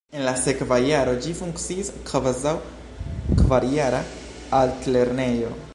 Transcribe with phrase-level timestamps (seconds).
[0.19, 2.55] En la sekva jaro ĝi funkciis kvazaŭ
[3.43, 4.03] kvarjara
[4.63, 5.59] altlernejo.